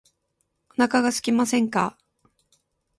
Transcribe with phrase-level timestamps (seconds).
[0.71, 1.95] お腹がすきませんか